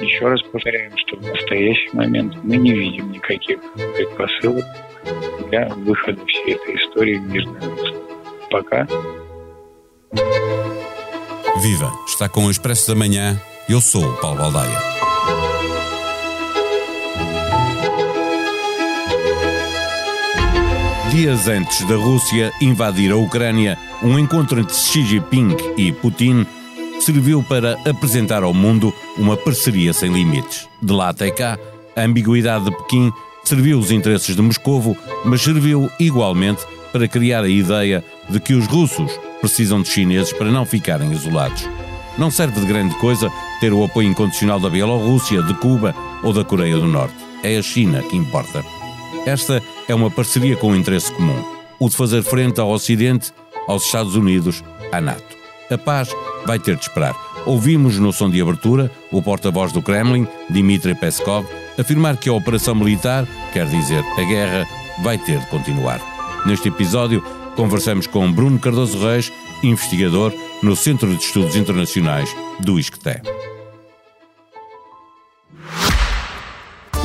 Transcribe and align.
Еще 0.00 0.26
раз 0.26 0.40
повторяем, 0.52 0.92
что 0.96 1.16
в 1.16 1.22
настоящий 1.22 1.90
момент 1.92 2.36
мы 2.44 2.56
не 2.56 2.72
видим 2.72 3.10
никаких 3.10 3.58
предпосылок 3.74 4.64
для 5.48 5.68
выхода 5.68 6.24
всей 6.26 6.54
этой 6.54 6.76
истории 6.76 7.16
в 7.16 7.22
мирное 7.22 7.60
русло. 7.60 8.00
Пока. 8.50 8.86
Viva! 11.62 11.92
Está 12.06 12.28
com 12.28 12.46
o 12.46 12.50
Expresso 12.50 12.88
da 12.88 12.94
Manhã. 12.94 13.40
Eu 13.68 13.80
sou 13.80 14.04
o 14.04 14.16
Paulo 14.16 14.38
Baldaia. 14.38 14.78
Dias 21.10 21.48
antes 21.48 21.84
da 21.86 21.96
Rússia 21.96 22.52
invadir 22.62 23.10
a 23.10 23.16
Ucrânia, 23.16 23.76
um 24.00 24.16
encontro 24.18 24.60
entre 24.60 24.72
Xi 24.72 25.02
Jinping 25.02 25.56
e 25.76 25.92
Putin 25.92 26.46
serviu 27.02 27.42
para 27.42 27.78
apresentar 27.88 28.42
ao 28.42 28.54
mundo 28.54 28.92
uma 29.16 29.36
parceria 29.36 29.92
sem 29.92 30.12
limites. 30.12 30.68
De 30.82 30.92
lá 30.92 31.08
até 31.08 31.30
cá, 31.30 31.58
a 31.96 32.02
ambiguidade 32.02 32.64
de 32.64 32.76
Pequim 32.76 33.12
serviu 33.44 33.78
os 33.78 33.90
interesses 33.90 34.36
de 34.36 34.42
Moscovo, 34.42 34.96
mas 35.24 35.42
serviu 35.42 35.90
igualmente 35.98 36.64
para 36.92 37.08
criar 37.08 37.44
a 37.44 37.48
ideia 37.48 38.04
de 38.28 38.38
que 38.40 38.54
os 38.54 38.66
russos 38.66 39.12
precisam 39.40 39.82
de 39.82 39.88
chineses 39.88 40.32
para 40.32 40.50
não 40.50 40.64
ficarem 40.64 41.12
isolados. 41.12 41.68
Não 42.18 42.30
serve 42.30 42.60
de 42.60 42.66
grande 42.66 42.94
coisa 42.96 43.30
ter 43.60 43.72
o 43.72 43.84
apoio 43.84 44.08
incondicional 44.08 44.60
da 44.60 44.68
Bielorrússia, 44.68 45.42
de 45.42 45.54
Cuba 45.54 45.94
ou 46.22 46.32
da 46.32 46.44
Coreia 46.44 46.76
do 46.76 46.86
Norte. 46.86 47.14
É 47.42 47.56
a 47.56 47.62
China 47.62 48.02
que 48.02 48.16
importa. 48.16 48.64
Esta 49.24 49.62
é 49.88 49.94
uma 49.94 50.10
parceria 50.10 50.56
com 50.56 50.68
um 50.68 50.76
interesse 50.76 51.12
comum: 51.12 51.42
o 51.78 51.88
de 51.88 51.96
fazer 51.96 52.22
frente 52.22 52.60
ao 52.60 52.70
Ocidente, 52.70 53.32
aos 53.66 53.84
Estados 53.84 54.14
Unidos, 54.14 54.62
à 54.92 55.00
NATO. 55.00 55.39
A 55.70 55.78
paz 55.78 56.08
vai 56.46 56.58
ter 56.58 56.76
de 56.76 56.82
esperar. 56.82 57.14
Ouvimos 57.46 57.98
no 57.98 58.12
som 58.12 58.28
de 58.28 58.40
abertura 58.40 58.90
o 59.10 59.22
porta-voz 59.22 59.72
do 59.72 59.80
Kremlin, 59.80 60.26
Dmitry 60.48 60.94
Peskov, 60.94 61.46
afirmar 61.78 62.16
que 62.16 62.28
a 62.28 62.32
operação 62.32 62.74
militar, 62.74 63.26
quer 63.52 63.66
dizer, 63.66 64.04
a 64.18 64.22
guerra, 64.22 64.66
vai 65.02 65.16
ter 65.16 65.38
de 65.38 65.46
continuar. 65.46 66.00
Neste 66.46 66.68
episódio, 66.68 67.22
conversamos 67.56 68.06
com 68.06 68.30
Bruno 68.32 68.58
Cardoso 68.58 68.98
Reis, 68.98 69.32
investigador 69.62 70.32
no 70.62 70.74
Centro 70.76 71.14
de 71.14 71.22
Estudos 71.22 71.56
Internacionais 71.56 72.34
do 72.60 72.78
ISCTE. 72.78 73.39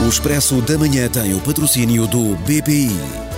O 0.06 0.08
Expresso 0.08 0.62
da 0.62 0.78
Manhã 0.78 1.10
tem 1.10 1.34
o 1.34 1.42
patrocínio 1.42 2.06
do 2.06 2.36
BPI. 2.36 2.92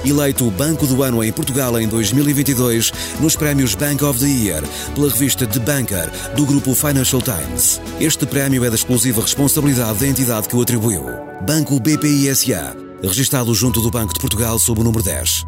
Eleito 0.06 0.52
Banco 0.52 0.86
do 0.86 1.02
Ano 1.02 1.24
em 1.24 1.32
Portugal 1.32 1.80
em 1.80 1.88
2022 1.88 2.92
nos 3.22 3.38
prémios 3.38 3.74
Bank 3.74 4.04
of 4.04 4.20
the 4.20 4.26
Year 4.26 4.62
pela 4.94 5.10
revista 5.10 5.48
The 5.48 5.60
Banker 5.60 6.12
do 6.36 6.46
grupo 6.46 6.76
Financial 6.76 7.22
Times. 7.22 7.82
Este 8.02 8.26
prémio 8.26 8.66
é 8.66 8.70
da 8.70 8.76
exclusiva 8.76 9.22
responsabilidade 9.22 10.00
da 10.00 10.08
entidade 10.08 10.50
que 10.50 10.58
o 10.58 10.62
atribuiu. 10.62 11.06
Banco 11.46 11.80
BPI 11.80 12.36
SA, 12.36 12.76
registado 13.02 13.56
junto 13.56 13.80
do 13.80 13.90
Banco 13.90 14.14
de 14.14 14.20
Portugal 14.20 14.60
sob 14.60 14.82
o 14.82 14.84
número 14.84 15.02
10. 15.02 15.46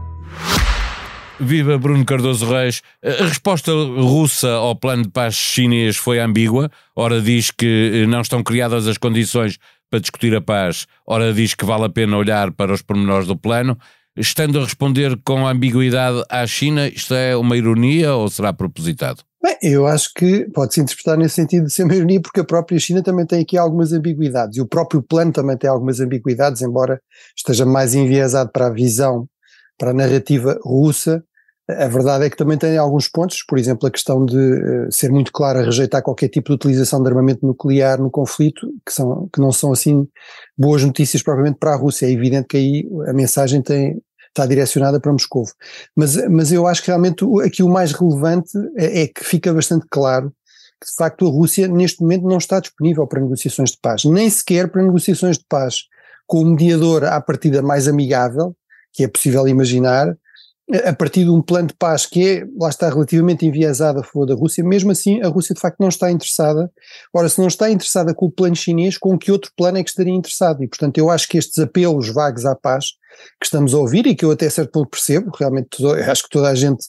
Viva 1.42 1.78
Bruno 1.78 2.04
Cardoso 2.06 2.46
Reis. 2.46 2.82
A 3.04 3.26
resposta 3.26 3.72
russa 3.72 4.52
ao 4.52 4.76
plano 4.76 5.04
de 5.04 5.10
paz 5.10 5.36
chinês 5.36 5.96
foi 5.96 6.20
ambígua. 6.20 6.70
Ora 6.96 7.22
diz 7.22 7.50
que 7.50 8.06
não 8.08 8.22
estão 8.22 8.44
criadas 8.44 8.88
as 8.88 8.98
condições 8.98 9.58
para 9.90 10.00
discutir 10.00 10.36
a 10.36 10.42
paz, 10.42 10.86
ora 11.06 11.34
diz 11.34 11.56
que 11.56 11.66
vale 11.66 11.86
a 11.86 11.90
pena 11.90 12.18
olhar 12.18 12.52
para 12.52 12.74
os 12.74 12.82
pormenores 12.82 13.28
do 13.28 13.38
plano. 13.38 13.78
Estando 14.16 14.60
a 14.60 14.64
responder 14.64 15.18
com 15.24 15.48
ambiguidade 15.48 16.24
à 16.30 16.46
China, 16.46 16.88
isto 16.88 17.14
é 17.14 17.36
uma 17.36 17.56
ironia 17.56 18.14
ou 18.14 18.30
será 18.30 18.52
propositado? 18.52 19.24
Bem, 19.42 19.58
eu 19.62 19.88
acho 19.88 20.14
que 20.14 20.50
pode-se 20.54 20.82
interpretar 20.82 21.18
nesse 21.18 21.36
sentido 21.36 21.68
de 21.68 21.74
ser 21.74 21.84
uma 21.84 21.96
ironia, 21.96 22.22
porque 22.22 22.42
a 22.42 22.44
própria 22.44 22.78
China 22.78 23.02
também 23.02 23.26
tem 23.26 23.42
aqui 23.42 23.58
algumas 23.58 23.94
ambiguidades, 23.94 24.58
e 24.58 24.62
o 24.62 24.68
próprio 24.68 25.02
plano 25.02 25.32
também 25.32 25.56
tem 25.58 25.70
algumas 25.70 26.02
ambiguidades, 26.02 26.62
embora 26.62 27.02
esteja 27.38 27.66
mais 27.66 27.96
enviesado 27.96 28.52
para 28.52 28.68
a 28.68 28.70
visão, 28.70 29.26
para 29.78 29.92
a 29.92 29.94
narrativa 29.94 30.60
russa, 30.66 31.24
a 31.78 31.88
verdade 31.88 32.26
é 32.26 32.30
que 32.30 32.38
também 32.38 32.58
tem 32.58 32.78
alguns 32.78 33.08
pontos, 33.08 33.44
por 33.44 33.58
exemplo, 33.60 33.88
a 33.88 33.92
questão 33.92 34.26
de 34.26 34.36
uh, 34.36 34.92
ser 34.92 35.12
muito 35.12 35.32
clara, 35.32 35.64
rejeitar 35.64 36.02
qualquer 36.02 36.30
tipo 36.30 36.50
de 36.50 36.56
utilização 36.56 37.02
de 37.02 37.10
armamento 37.10 37.46
nuclear 37.46 38.02
no 38.02 38.10
conflito, 38.10 38.68
que, 38.86 38.92
são, 38.92 39.30
que 39.32 39.40
não 39.40 39.52
são 39.52 39.72
assim 39.72 40.08
boas 40.58 40.84
notícias 40.84 41.22
propriamente 41.22 41.60
para 41.60 41.74
a 41.74 41.76
Rússia. 41.76 42.08
É 42.08 42.12
evidente 42.12 42.48
que 42.48 42.58
aí 42.58 42.90
a 43.08 43.14
mensagem 43.14 43.62
tem, 43.62 44.02
está 44.30 44.46
direcionada 44.46 45.00
para 45.00 45.12
Moscou. 45.12 45.46
Mas, 45.96 46.16
mas 46.30 46.52
eu 46.52 46.66
acho 46.66 46.82
que 46.82 46.88
realmente 46.88 47.24
aqui 47.46 47.62
o 47.62 47.70
mais 47.70 47.92
relevante 47.92 48.52
é, 48.78 49.04
é 49.04 49.08
que 49.08 49.24
fica 49.24 49.54
bastante 49.54 49.86
claro 49.90 50.34
que 50.82 50.90
de 50.90 50.96
facto 50.96 51.28
a 51.28 51.30
Rússia 51.30 51.68
neste 51.68 52.02
momento 52.02 52.24
não 52.24 52.38
está 52.38 52.60
disponível 52.60 53.06
para 53.06 53.22
negociações 53.22 53.72
de 53.72 53.78
paz, 53.82 54.06
nem 54.06 54.30
sequer 54.30 54.70
para 54.70 54.82
negociações 54.82 55.38
de 55.38 55.44
paz 55.48 55.84
com 56.26 56.42
o 56.42 56.46
mediador 56.46 57.04
à 57.04 57.20
partida 57.20 57.62
mais 57.62 57.88
amigável, 57.88 58.56
que 58.94 59.04
é 59.04 59.08
possível 59.08 59.48
imaginar, 59.48 60.16
a 60.86 60.94
partir 60.94 61.24
de 61.24 61.30
um 61.32 61.42
plano 61.42 61.70
de 61.70 61.74
paz 61.74 62.06
que 62.06 62.28
é, 62.28 62.48
lá 62.60 62.70
está, 62.70 62.90
relativamente 62.90 63.46
enviesado 63.46 64.00
a 64.00 64.04
favor 64.04 64.26
da 64.26 64.36
Rússia, 64.36 64.64
mesmo 64.64 64.92
assim 64.92 65.22
a 65.22 65.28
Rússia 65.28 65.56
de 65.56 65.62
facto 65.62 65.80
não 65.80 65.90
está 65.90 66.12
interessada. 66.12 66.72
Ora, 67.14 67.28
se 67.28 67.40
não 67.40 67.48
está 67.48 67.70
interessada 67.72 68.14
com 68.14 68.28
o 68.28 68.32
plano 68.32 68.56
chinês, 68.56 68.98
com 68.98 69.18
que 69.18 69.32
outro 69.32 69.52
plano 69.58 69.80
é 69.80 69.84
que 69.84 69.90
estaria 69.90 70.14
interessado? 70.14 70.64
E 70.64 70.68
portanto 70.68 70.98
eu 70.98 71.10
acho 71.10 71.28
que 71.28 71.38
estes 71.38 71.58
apelos 71.60 72.10
vagos 72.10 72.46
à 72.46 72.56
paz 72.56 73.00
que 73.40 73.46
estamos 73.46 73.74
a 73.74 73.78
ouvir 73.78 74.06
e 74.06 74.16
que 74.16 74.24
eu 74.24 74.32
até 74.32 74.50
certo 74.50 74.72
ponto 74.72 74.90
percebo, 74.90 75.32
realmente 75.38 75.70
acho 76.08 76.24
que 76.24 76.30
toda 76.30 76.50
a 76.50 76.56
gente, 76.56 76.86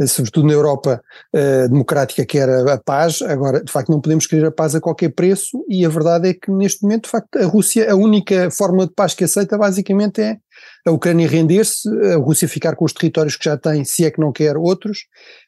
eh, 0.00 0.06
sobretudo 0.06 0.46
na 0.46 0.52
Europa 0.52 1.02
uh, 1.34 1.68
democrática, 1.68 2.24
quer 2.24 2.48
a, 2.48 2.74
a, 2.74 2.78
paz, 2.78 3.20
agora 3.22 3.62
de 3.62 3.70
facto 3.70 3.90
não 3.90 4.00
podemos 4.00 4.26
querer 4.26 4.46
a 4.46 4.52
paz 4.52 4.74
a 4.74 4.80
qualquer 4.80 5.10
preço 5.10 5.64
e 5.68 5.84
a 5.84 5.88
verdade 5.88 6.28
é 6.28 6.34
que 6.34 6.50
neste 6.50 6.82
momento 6.82 7.04
de 7.04 7.10
facto 7.10 7.36
a 7.36 7.44
Rússia, 7.46 7.90
a 7.90 7.96
única 7.96 8.50
forma 8.50 8.86
de 8.86 8.92
paz 8.92 9.14
que 9.14 9.24
aceita 9.24 9.58
basicamente 9.58 10.20
é 10.20 10.38
a 10.86 10.90
Ucrânia 10.90 11.28
render-se, 11.28 11.88
a 12.12 12.16
Rússia 12.16 12.48
ficar 12.48 12.76
com 12.76 12.84
os 12.84 12.92
territórios 12.92 13.36
que 13.36 13.44
já 13.44 13.56
tem, 13.56 13.84
se 13.84 14.04
é 14.04 14.10
que 14.10 14.20
não 14.20 14.32
quer 14.32 14.56
outros, 14.56 15.06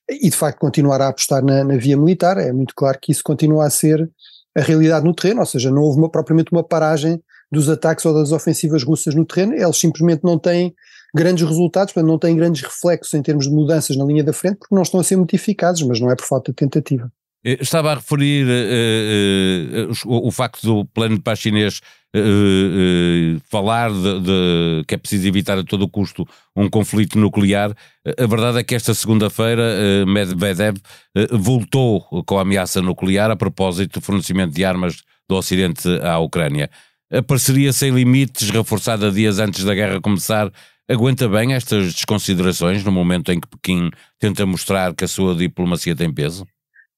e 0.08 0.30
de 0.30 0.36
facto 0.36 0.58
continuar 0.58 1.00
a 1.00 1.08
apostar 1.08 1.44
na, 1.44 1.62
na 1.62 1.76
via 1.76 1.96
militar. 1.96 2.38
É 2.38 2.52
muito 2.52 2.74
claro 2.74 2.98
que 3.00 3.12
isso 3.12 3.22
continua 3.22 3.66
a 3.66 3.70
ser 3.70 4.08
a 4.56 4.62
realidade 4.62 5.04
no 5.04 5.14
terreno, 5.14 5.40
ou 5.40 5.46
seja, 5.46 5.70
não 5.70 5.82
houve 5.82 5.98
uma, 5.98 6.10
propriamente 6.10 6.50
uma 6.52 6.64
paragem 6.64 7.20
dos 7.52 7.68
ataques 7.68 8.04
ou 8.06 8.14
das 8.14 8.32
ofensivas 8.32 8.82
russas 8.82 9.14
no 9.14 9.24
terreno, 9.24 9.54
eles 9.54 9.76
simplesmente 9.76 10.24
não 10.24 10.38
têm 10.38 10.74
grandes 11.14 11.46
resultados, 11.46 11.92
portanto 11.92 12.10
não 12.10 12.18
têm 12.18 12.36
grandes 12.36 12.62
reflexos 12.62 13.14
em 13.14 13.22
termos 13.22 13.46
de 13.46 13.54
mudanças 13.54 13.96
na 13.96 14.04
linha 14.04 14.24
da 14.24 14.32
frente, 14.32 14.56
porque 14.58 14.74
não 14.74 14.82
estão 14.82 15.00
a 15.00 15.04
ser 15.04 15.16
muito 15.16 15.34
eficazes, 15.34 15.82
mas 15.82 16.00
não 16.00 16.10
é 16.10 16.16
por 16.16 16.26
falta 16.26 16.50
de 16.50 16.56
tentativa. 16.56 17.10
Eh, 17.46 17.58
estava 17.60 17.92
a 17.92 17.94
referir 17.94 18.44
uh, 18.44 19.92
uh, 19.92 19.94
o, 20.04 20.28
o, 20.28 20.30
facto 20.32 20.66
do 20.66 20.84
plano 20.84 21.14
de 21.14 21.22
paz 21.22 21.38
chinês 21.38 21.80
uh, 22.16 23.40
falar 23.48 23.92
de, 23.92 24.20
de, 24.20 24.84
que 24.84 24.96
é 24.96 24.98
preciso 24.98 25.28
evitar 25.28 25.56
a 25.56 25.62
todo 25.62 25.88
custo 25.88 26.26
um 26.56 26.68
conflito 26.68 27.16
nuclear. 27.16 27.72
A 28.18 28.26
verdade 28.26 28.58
é 28.58 28.64
que 28.64 28.74
esta 28.74 28.92
segunda-feira 28.94 29.62
Medvedev 30.06 30.76
voltou 31.30 32.00
com 32.26 32.36
a 32.36 32.42
ameaça 32.42 32.82
nuclear 32.82 33.30
a 33.30 33.36
propósito 33.36 34.00
do 34.00 34.04
fornecimento 34.04 34.52
de 34.52 34.64
armas 34.64 35.04
do 35.28 35.36
Ocidente 35.36 35.88
à 36.02 36.18
Ucrânia. 36.18 36.68
A 37.12 37.22
parceria 37.22 37.72
sem 37.72 37.92
limites, 37.92 38.50
reforçada 38.50 39.12
dias 39.12 39.38
antes 39.38 39.62
da 39.62 39.74
guerra 39.74 40.00
começar, 40.00 40.50
aguenta 40.88 41.28
bem 41.28 41.54
estas 41.54 41.94
desconsiderações 41.94 42.82
no 42.82 42.90
momento 42.90 43.30
em 43.30 43.38
que 43.38 43.48
Pequim 43.48 43.90
tenta 44.18 44.44
mostrar 44.46 44.94
que 44.94 45.04
a 45.04 45.08
sua 45.08 45.34
diplomacia 45.34 45.94
tem 45.94 46.12
peso? 46.12 46.46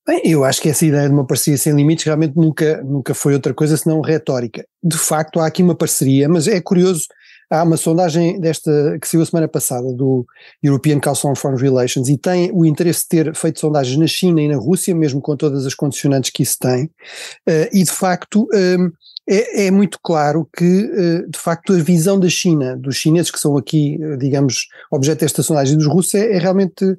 Bem, 0.09 0.23
eu 0.25 0.43
acho 0.43 0.63
que 0.63 0.71
essa 0.71 0.87
ideia 0.87 1.07
de 1.07 1.15
uma 1.15 1.27
parceria 1.27 1.59
sem 1.59 1.75
limites 1.75 2.07
realmente 2.07 2.35
nunca, 2.35 2.83
nunca 2.83 3.13
foi 3.13 3.35
outra 3.35 3.53
coisa 3.53 3.77
senão 3.77 4.01
retórica. 4.01 4.65
De 4.83 4.97
facto, 4.97 5.39
há 5.39 5.47
aqui 5.47 5.63
uma 5.63 5.75
parceria, 5.75 6.27
mas 6.27 6.49
é 6.49 6.63
curioso, 6.63 7.05
há 7.51 7.63
uma 7.63 7.77
sondagem 7.77 8.41
desta 8.41 8.99
que 8.99 9.07
saiu 9.07 9.23
a 9.23 9.27
semana 9.27 9.47
passada 9.47 9.93
do 9.93 10.25
European 10.63 10.99
Council 10.99 11.29
on 11.29 11.35
Foreign 11.35 11.61
Relations 11.61 12.09
e 12.09 12.17
tem 12.17 12.51
o 12.55 12.65
interesse 12.65 13.03
de 13.03 13.09
ter 13.23 13.35
feito 13.35 13.61
sondagens 13.61 13.99
na 13.99 14.07
China 14.07 14.41
e 14.41 14.49
na 14.49 14.57
Rússia, 14.57 14.95
mesmo 14.95 15.21
com 15.21 15.37
todas 15.37 15.67
as 15.67 15.75
condicionantes 15.75 16.31
que 16.31 16.43
isso 16.43 16.57
tem, 16.59 16.85
uh, 16.87 17.69
e 17.71 17.85
de 17.85 17.91
facto 17.91 18.49
um, 18.55 18.91
é, 19.29 19.67
é, 19.67 19.71
muito 19.71 19.99
claro 20.03 20.49
que, 20.57 20.65
uh, 20.65 21.31
de 21.31 21.39
facto, 21.39 21.75
a 21.75 21.79
visão 21.81 22.19
da 22.19 22.31
China, 22.31 22.79
dos 22.79 22.97
chineses 22.97 23.31
que 23.31 23.39
são 23.39 23.59
aqui, 23.59 23.99
digamos, 24.19 24.69
objeto 24.91 25.21
desta 25.21 25.43
sondagem, 25.43 25.77
dos 25.77 25.87
russos, 25.87 26.15
é, 26.15 26.33
é 26.33 26.39
realmente 26.39 26.97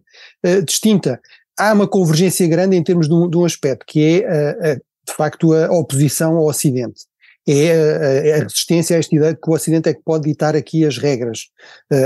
distinta 0.63 1.19
há 1.59 1.73
uma 1.73 1.87
convergência 1.87 2.47
grande 2.47 2.75
em 2.75 2.83
termos 2.83 3.07
de 3.07 3.13
um, 3.13 3.29
de 3.29 3.37
um 3.37 3.45
aspecto, 3.45 3.85
que 3.85 4.21
é, 4.23 4.27
a, 4.27 4.71
a, 4.71 4.75
de 4.75 5.13
facto, 5.15 5.53
a 5.53 5.71
oposição 5.71 6.37
ao 6.37 6.45
Ocidente. 6.45 7.01
É 7.47 8.33
a, 8.33 8.37
a, 8.37 8.43
resistência 8.43 8.95
a 8.95 8.99
esta 8.99 9.15
ideia 9.15 9.33
de 9.33 9.39
que 9.41 9.49
o 9.49 9.53
Ocidente 9.53 9.89
é 9.89 9.93
que 9.93 10.01
pode 10.03 10.25
ditar 10.25 10.55
aqui 10.55 10.85
as 10.85 10.97
regras, 10.97 11.47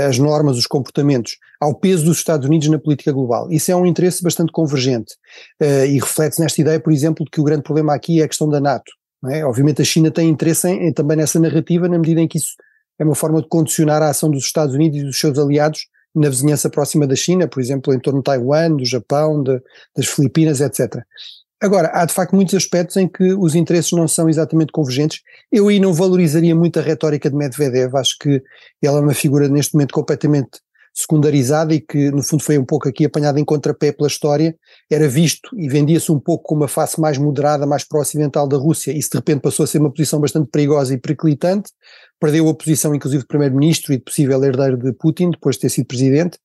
as 0.08 0.18
normas, 0.18 0.56
os 0.56 0.66
comportamentos, 0.66 1.36
ao 1.60 1.74
peso 1.74 2.04
dos 2.04 2.16
Estados 2.16 2.46
Unidos 2.46 2.68
na 2.68 2.78
política 2.78 3.12
global. 3.12 3.50
Isso 3.50 3.70
é 3.70 3.76
um 3.76 3.84
interesse 3.84 4.22
bastante 4.22 4.50
convergente 4.50 5.14
e 5.60 5.98
reflete-se 6.00 6.40
nesta 6.40 6.60
ideia, 6.60 6.80
por 6.80 6.92
exemplo, 6.92 7.24
de 7.24 7.30
que 7.30 7.40
o 7.40 7.44
grande 7.44 7.62
problema 7.62 7.94
aqui 7.94 8.20
é 8.20 8.24
a 8.24 8.28
questão 8.28 8.48
da 8.48 8.60
NATO. 8.60 8.90
É? 9.30 9.44
Obviamente 9.44 9.82
a 9.82 9.84
China 9.84 10.10
tem 10.10 10.28
interesse 10.28 10.68
em, 10.68 10.92
também 10.92 11.16
nessa 11.16 11.38
narrativa, 11.38 11.88
na 11.88 11.98
medida 11.98 12.20
em 12.20 12.28
que 12.28 12.38
isso 12.38 12.54
é 12.98 13.04
uma 13.04 13.14
forma 13.14 13.40
de 13.40 13.48
condicionar 13.48 14.02
a 14.02 14.10
ação 14.10 14.30
dos 14.30 14.44
Estados 14.44 14.74
Unidos 14.74 15.00
e 15.00 15.04
dos 15.04 15.18
seus 15.18 15.38
aliados 15.38 15.86
na 16.14 16.28
vizinhança 16.28 16.70
próxima 16.70 17.06
da 17.06 17.16
China, 17.16 17.48
por 17.48 17.60
exemplo, 17.60 17.92
em 17.92 17.98
torno 17.98 18.20
de 18.20 18.24
Taiwan, 18.24 18.76
do 18.76 18.84
Japão, 18.84 19.42
de, 19.42 19.60
das 19.96 20.06
Filipinas, 20.06 20.60
etc. 20.60 21.02
Agora, 21.60 21.90
há 21.94 22.04
de 22.04 22.12
facto 22.12 22.34
muitos 22.34 22.54
aspectos 22.54 22.96
em 22.96 23.08
que 23.08 23.32
os 23.32 23.54
interesses 23.54 23.92
não 23.92 24.06
são 24.06 24.28
exatamente 24.28 24.70
convergentes. 24.70 25.22
Eu 25.50 25.68
aí 25.68 25.80
não 25.80 25.94
valorizaria 25.94 26.54
muito 26.54 26.78
a 26.78 26.82
retórica 26.82 27.30
de 27.30 27.36
Medvedev, 27.36 27.96
acho 27.96 28.18
que 28.18 28.42
ela 28.82 28.98
é 28.98 29.00
uma 29.00 29.14
figura 29.14 29.48
neste 29.48 29.74
momento 29.74 29.94
completamente 29.94 30.60
secundarizada 30.94 31.74
e 31.74 31.80
que 31.80 32.12
no 32.12 32.22
fundo 32.22 32.42
foi 32.42 32.56
um 32.56 32.64
pouco 32.64 32.88
aqui 32.88 33.04
apanhada 33.04 33.40
em 33.40 33.44
contrapé 33.44 33.90
pela 33.90 34.06
história, 34.06 34.56
era 34.88 35.08
visto 35.08 35.50
e 35.58 35.68
vendia-se 35.68 36.12
um 36.12 36.20
pouco 36.20 36.44
como 36.44 36.62
uma 36.62 36.68
face 36.68 37.00
mais 37.00 37.18
moderada, 37.18 37.66
mais 37.66 37.82
pró-ocidental 37.82 38.46
da 38.46 38.56
Rússia, 38.56 38.92
isso 38.92 39.10
de 39.10 39.16
repente 39.16 39.40
passou 39.40 39.64
a 39.64 39.66
ser 39.66 39.78
uma 39.78 39.90
posição 39.90 40.20
bastante 40.20 40.48
perigosa 40.50 40.94
e 40.94 40.98
periclitante, 40.98 41.70
perdeu 42.20 42.48
a 42.48 42.54
posição 42.54 42.94
inclusive 42.94 43.22
de 43.22 43.26
primeiro-ministro 43.26 43.92
e 43.92 43.96
de 43.96 44.04
possível 44.04 44.42
herdeiro 44.44 44.78
de 44.78 44.92
Putin, 44.92 45.30
depois 45.30 45.56
de 45.56 45.62
ter 45.62 45.68
sido 45.70 45.86
presidente, 45.86 46.38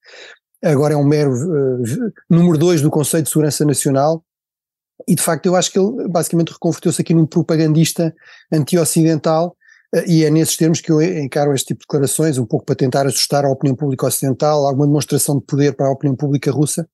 agora 0.64 0.96
é 0.96 0.98
um 0.98 1.06
mero 1.06 1.32
uh, 1.32 2.12
número 2.28 2.58
dois 2.58 2.82
do 2.82 2.90
Conselho 2.90 3.24
de 3.24 3.30
Segurança 3.30 3.64
Nacional, 3.64 4.24
e 5.08 5.14
de 5.14 5.22
facto 5.22 5.46
eu 5.46 5.56
acho 5.56 5.72
que 5.72 5.78
ele 5.78 6.08
basicamente 6.10 6.52
reconverteu-se 6.52 7.00
aqui 7.00 7.14
num 7.14 7.26
propagandista 7.26 8.14
anti-ocidental, 8.52 9.56
e 10.06 10.24
é 10.24 10.30
nesses 10.30 10.56
termos 10.56 10.82
que 10.82 10.92
eu 10.92 11.02
encaro 11.02 11.54
este 11.54 11.68
tipo 11.68 11.80
de 11.80 11.86
declarações, 11.88 12.38
um 12.38 12.46
pouco 12.46 12.66
para 12.66 12.76
tentar 12.76 13.08
assustar 13.08 13.44
a 13.44 13.50
opinião 13.50 13.76
pública 13.76 14.06
ocidental, 14.06 14.66
alguma 14.66 14.86
demonstração 14.86 15.40
de 15.40 15.46
poder 15.46 15.76
para 15.76 15.88
a 15.88 15.92
opinião 15.92 16.16
pública 16.16 16.52
russa. 16.52 16.88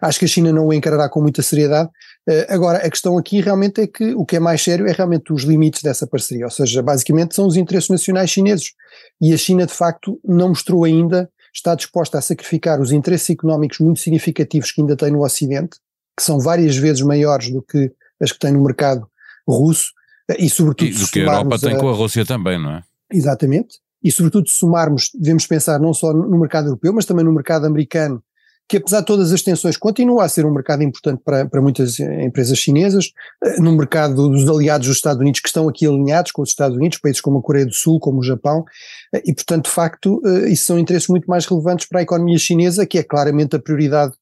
Acho 0.00 0.18
que 0.18 0.24
a 0.24 0.28
China 0.28 0.52
não 0.52 0.66
o 0.66 0.72
encarará 0.72 1.08
com 1.08 1.20
muita 1.20 1.42
seriedade. 1.42 1.88
Eh, 2.28 2.46
agora, 2.48 2.78
a 2.78 2.90
questão 2.90 3.16
aqui 3.16 3.40
realmente 3.40 3.80
é 3.80 3.86
que 3.86 4.14
o 4.14 4.24
que 4.24 4.36
é 4.36 4.40
mais 4.40 4.62
sério 4.62 4.86
é 4.88 4.92
realmente 4.92 5.32
os 5.32 5.44
limites 5.44 5.82
dessa 5.82 6.06
parceria, 6.06 6.44
ou 6.44 6.50
seja, 6.50 6.82
basicamente 6.82 7.36
são 7.36 7.46
os 7.46 7.56
interesses 7.56 7.88
nacionais 7.88 8.30
chineses. 8.30 8.72
E 9.20 9.32
a 9.32 9.36
China, 9.36 9.64
de 9.64 9.72
facto, 9.72 10.20
não 10.24 10.48
mostrou 10.48 10.84
ainda, 10.84 11.30
está 11.54 11.76
disposta 11.76 12.18
a 12.18 12.20
sacrificar 12.20 12.80
os 12.80 12.90
interesses 12.90 13.30
económicos 13.30 13.78
muito 13.78 14.00
significativos 14.00 14.72
que 14.72 14.80
ainda 14.80 14.96
tem 14.96 15.12
no 15.12 15.24
Ocidente, 15.24 15.78
que 16.16 16.22
são 16.22 16.40
várias 16.40 16.76
vezes 16.76 17.02
maiores 17.02 17.50
do 17.50 17.62
que 17.62 17.92
as 18.20 18.32
que 18.32 18.38
tem 18.38 18.52
no 18.52 18.62
mercado 18.62 19.08
russo, 19.48 19.92
e 20.38 20.48
sobretudo. 20.48 20.88
E 20.88 20.94
do 20.94 21.08
que 21.08 21.20
a 21.20 21.24
Europa 21.24 21.58
tem 21.58 21.74
a, 21.74 21.78
com 21.78 21.88
a 21.88 21.92
Rússia 21.92 22.24
também, 22.24 22.60
não 22.60 22.70
é? 22.72 22.82
Exatamente. 23.12 23.78
E 24.02 24.10
sobretudo 24.10 24.48
se 24.48 24.54
somarmos, 24.54 25.10
devemos 25.14 25.46
pensar 25.46 25.78
não 25.78 25.92
só 25.92 26.12
no 26.12 26.38
mercado 26.38 26.68
europeu, 26.68 26.92
mas 26.92 27.04
também 27.04 27.24
no 27.24 27.32
mercado 27.32 27.66
americano, 27.66 28.22
que 28.70 28.76
apesar 28.76 29.00
de 29.00 29.06
todas 29.06 29.32
as 29.32 29.42
tensões 29.42 29.76
continua 29.76 30.24
a 30.24 30.28
ser 30.28 30.46
um 30.46 30.52
mercado 30.52 30.84
importante 30.84 31.20
para, 31.24 31.44
para 31.44 31.60
muitas 31.60 31.98
empresas 31.98 32.56
chinesas, 32.56 33.10
eh, 33.44 33.60
no 33.60 33.76
mercado 33.76 34.28
dos 34.28 34.48
aliados 34.48 34.86
dos 34.86 34.96
Estados 34.96 35.20
Unidos 35.20 35.40
que 35.40 35.48
estão 35.48 35.68
aqui 35.68 35.86
alinhados 35.86 36.30
com 36.30 36.40
os 36.40 36.50
Estados 36.50 36.76
Unidos, 36.76 36.98
países 36.98 37.20
como 37.20 37.40
a 37.40 37.42
Coreia 37.42 37.66
do 37.66 37.74
Sul, 37.74 37.98
como 37.98 38.20
o 38.20 38.22
Japão, 38.22 38.64
eh, 39.12 39.22
e 39.26 39.34
portanto 39.34 39.64
de 39.64 39.72
facto 39.72 40.22
eh, 40.24 40.50
isso 40.50 40.66
são 40.66 40.78
interesses 40.78 41.08
muito 41.08 41.26
mais 41.26 41.46
relevantes 41.46 41.86
para 41.86 41.98
a 41.98 42.02
economia 42.02 42.38
chinesa, 42.38 42.86
que 42.86 42.96
é 42.96 43.02
claramente 43.02 43.56
a 43.56 43.58
prioridade 43.58 44.12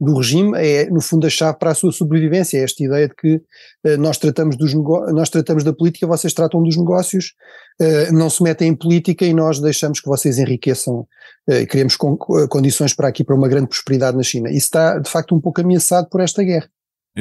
do 0.00 0.18
regime 0.18 0.52
é, 0.56 0.90
no 0.90 1.00
fundo, 1.00 1.26
a 1.26 1.30
chave 1.30 1.58
para 1.58 1.70
a 1.70 1.74
sua 1.74 1.90
sobrevivência. 1.90 2.58
É 2.58 2.62
esta 2.62 2.84
ideia 2.84 3.08
de 3.08 3.14
que 3.14 3.36
uh, 3.36 3.96
nós, 3.98 4.18
tratamos 4.18 4.56
dos 4.56 4.74
nós 4.74 5.30
tratamos 5.30 5.64
da 5.64 5.72
política, 5.72 6.06
vocês 6.06 6.32
tratam 6.32 6.62
dos 6.62 6.76
negócios, 6.76 7.32
uh, 7.80 8.12
não 8.12 8.28
se 8.28 8.42
metem 8.42 8.68
em 8.68 8.74
política 8.74 9.24
e 9.24 9.32
nós 9.32 9.58
deixamos 9.60 10.00
que 10.00 10.08
vocês 10.08 10.38
enriqueçam 10.38 11.06
uh, 11.48 11.66
criamos 11.68 11.96
con 11.96 12.16
condições 12.48 12.94
para 12.94 13.08
aqui 13.08 13.24
para 13.24 13.34
uma 13.34 13.48
grande 13.48 13.68
prosperidade 13.68 14.16
na 14.16 14.22
China. 14.22 14.48
Isso 14.50 14.66
está, 14.66 14.98
de 14.98 15.10
facto, 15.10 15.34
um 15.34 15.40
pouco 15.40 15.60
ameaçado 15.60 16.08
por 16.08 16.20
esta 16.20 16.42
guerra. 16.42 16.68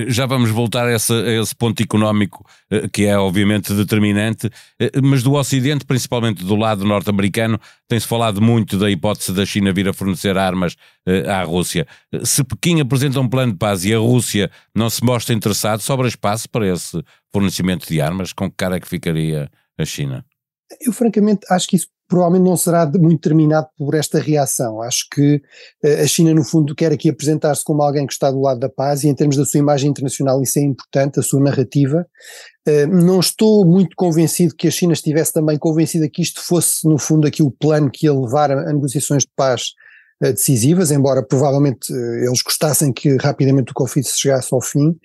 Já 0.07 0.25
vamos 0.25 0.49
voltar 0.49 0.87
a 0.87 0.93
esse, 0.93 1.13
a 1.13 1.41
esse, 1.41 1.55
ponto 1.55 1.81
económico 1.81 2.45
eh, 2.69 2.87
que 2.89 3.05
é 3.05 3.17
obviamente 3.17 3.73
determinante, 3.73 4.49
eh, 4.77 4.91
mas 5.01 5.23
do 5.23 5.33
Ocidente, 5.33 5.85
principalmente 5.85 6.43
do 6.43 6.55
lado 6.55 6.83
norte-americano, 6.83 7.59
tem-se 7.87 8.05
falado 8.05 8.41
muito 8.41 8.77
da 8.77 8.91
hipótese 8.91 9.31
da 9.31 9.45
China 9.45 9.71
vir 9.71 9.87
a 9.87 9.93
fornecer 9.93 10.37
armas 10.37 10.75
eh, 11.07 11.29
à 11.29 11.43
Rússia. 11.43 11.87
Se 12.23 12.43
Pequim 12.43 12.81
apresenta 12.81 13.21
um 13.21 13.29
plano 13.29 13.53
de 13.53 13.57
paz 13.57 13.85
e 13.85 13.93
a 13.93 13.97
Rússia 13.97 14.51
não 14.75 14.89
se 14.89 15.03
mostra 15.03 15.33
interessado, 15.33 15.79
sobra 15.79 16.09
espaço 16.09 16.49
para 16.49 16.67
esse 16.67 17.01
fornecimento 17.31 17.87
de 17.87 18.01
armas? 18.01 18.33
Com 18.33 18.49
que 18.49 18.57
cara 18.57 18.75
é 18.75 18.79
que 18.81 18.87
ficaria 18.87 19.49
a 19.77 19.85
China? 19.85 20.25
Eu 20.81 20.91
francamente 20.91 21.45
acho 21.49 21.67
que 21.67 21.77
isso 21.77 21.87
provavelmente 22.07 22.47
não 22.47 22.57
será 22.57 22.85
muito 22.85 23.21
terminado 23.21 23.67
por 23.77 23.95
esta 23.95 24.19
reação. 24.19 24.81
Acho 24.81 25.07
que 25.11 25.41
uh, 25.83 26.03
a 26.03 26.07
China, 26.07 26.33
no 26.33 26.43
fundo, 26.43 26.75
quer 26.75 26.91
aqui 26.91 27.09
apresentar-se 27.09 27.63
como 27.63 27.81
alguém 27.81 28.05
que 28.05 28.13
está 28.13 28.29
do 28.29 28.41
lado 28.41 28.59
da 28.59 28.69
paz 28.69 29.03
e, 29.03 29.07
em 29.07 29.15
termos 29.15 29.35
da 29.35 29.45
sua 29.45 29.59
imagem 29.59 29.89
internacional, 29.89 30.41
isso 30.41 30.59
é 30.59 30.61
importante, 30.61 31.19
a 31.19 31.23
sua 31.23 31.41
narrativa. 31.41 32.05
Uh, 32.67 32.87
não 32.87 33.19
estou 33.19 33.65
muito 33.65 33.95
convencido 33.95 34.55
que 34.55 34.67
a 34.67 34.71
China 34.71 34.93
estivesse 34.93 35.33
também 35.33 35.57
convencida 35.57 36.09
que 36.09 36.21
isto 36.21 36.41
fosse, 36.41 36.87
no 36.87 36.97
fundo, 36.97 37.27
aqui 37.27 37.41
o 37.41 37.51
plano 37.51 37.89
que 37.89 38.05
ia 38.05 38.13
levar 38.13 38.51
a, 38.51 38.71
negociações 38.71 39.23
de 39.23 39.31
paz 39.35 39.73
uh, 40.23 40.31
decisivas, 40.31 40.91
embora 40.91 41.23
provavelmente 41.23 41.91
eles 41.91 42.41
gostassem 42.43 42.93
que 42.93 43.17
rapidamente 43.17 43.71
o 43.71 43.75
conflito 43.75 44.09
chegasse 44.09 44.53
ao 44.53 44.61
fim. 44.61 44.95